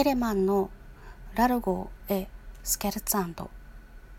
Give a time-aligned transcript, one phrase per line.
[0.00, 0.70] テレマンの
[1.34, 2.28] ラルゴー・エ・
[2.62, 3.50] スケルツアンド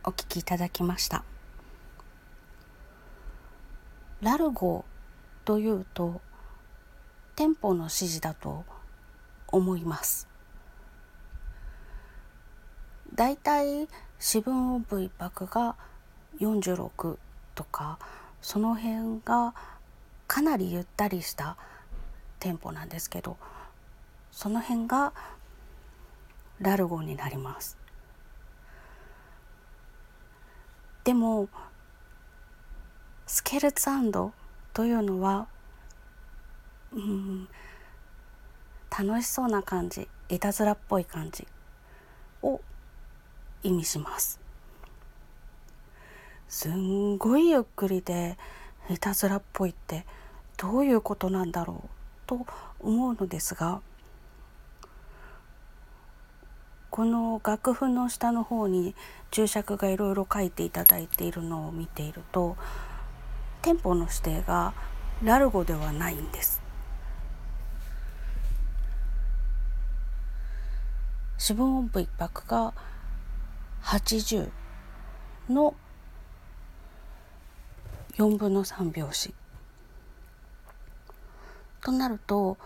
[0.03, 1.23] お聴きいただきました。
[4.21, 4.85] ラルゴ
[5.43, 6.21] というと
[7.35, 8.63] テンポの指示だと
[9.47, 10.27] 思います。
[13.15, 13.87] だいたい
[14.19, 15.75] 四分音符一拍が
[16.37, 17.17] 46
[17.55, 17.97] とか
[18.39, 19.55] その辺が
[20.27, 21.57] かなりゆったりした
[22.39, 23.37] テンポなんですけど
[24.31, 25.11] その辺が
[26.61, 27.77] ラルゴになります。
[31.03, 31.49] でも
[33.25, 34.33] スケルツアンド
[34.73, 35.47] というのは
[36.91, 37.47] うん
[38.95, 41.47] 楽しそうな感じいたずらっぽい感じ
[42.43, 42.61] を
[43.63, 44.39] 意味します。
[46.47, 48.37] すんごいゆっくりで
[48.89, 50.05] いたずらっぽいって
[50.57, 51.89] どういうことなんだろう
[52.27, 52.45] と
[52.79, 53.81] 思うのですが
[56.91, 58.95] この楽譜の下の方に
[59.31, 62.57] 注釈がいろいろ書いていただいているのを見ていると
[63.61, 64.73] テンポの指定が
[65.23, 66.61] ラルゴではないんです。
[71.37, 72.73] 四分音符一拍が
[73.83, 74.49] 80
[75.49, 75.73] の
[78.17, 79.33] 4分の3拍子
[81.81, 82.57] となると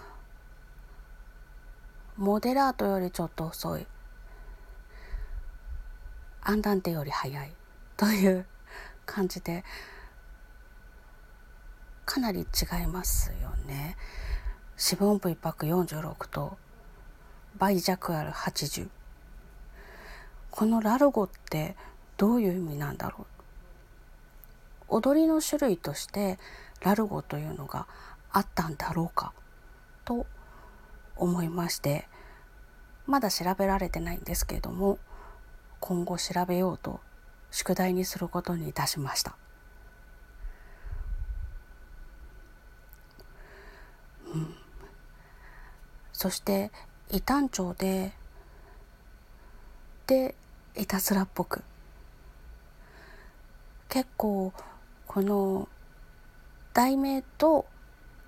[2.18, 3.86] モデラートよりちょっと遅い
[6.48, 7.52] アンダンテより早い
[7.98, 8.46] という
[9.08, 9.64] 感じで
[12.06, 13.98] かなり違いますよね。
[14.78, 16.58] 四分音符一拍46と
[17.58, 18.90] 倍弱ある80
[20.52, 21.76] このラルゴって
[22.18, 23.26] どういう意味なんだろ
[24.90, 26.38] う踊りの種類として
[26.82, 27.88] ラルゴというのが
[28.32, 29.34] あったんだろうか
[30.04, 30.28] と
[31.16, 32.08] 思いまして
[33.08, 35.00] まだ調べられてないんですけれども
[35.88, 37.00] 今後調べようと
[37.52, 39.36] 宿題にすることにいたしました。
[44.34, 44.56] うん、
[46.12, 46.72] そして
[47.12, 48.14] 異端調で
[50.08, 50.34] で
[50.76, 51.62] いたずらっぽく
[53.88, 54.54] 結構
[55.06, 55.70] この
[56.74, 57.68] 題名と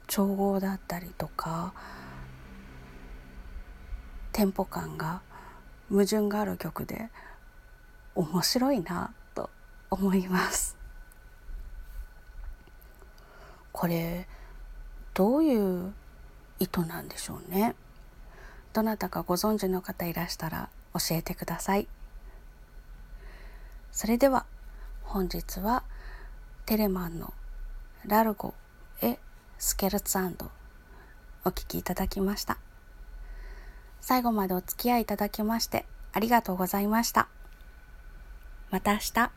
[0.05, 1.73] 調合だったりとか
[4.31, 5.23] テンポ感が
[5.89, 7.09] 矛盾がある曲で
[8.17, 9.51] 面白いなと
[9.91, 10.75] 思います。
[13.71, 14.27] これ
[15.13, 15.93] どういう
[16.57, 17.75] 意図なんでしょうね。
[18.73, 21.87] どなたかご存知の方いらしたら教えてください。
[23.91, 24.47] それでは
[25.03, 25.83] 本日は
[26.65, 27.35] テレマンの
[28.03, 28.55] ラルゴ
[29.03, 29.19] エ
[29.59, 30.49] スケルツアンド
[31.45, 32.57] お聴きいただきました。
[34.01, 37.27] 最後までお付き合いいただきましてありがとうございました。
[38.69, 39.36] また明日。